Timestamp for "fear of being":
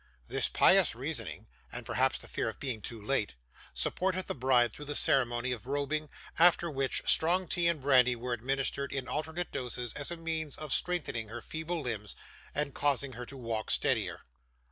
2.27-2.81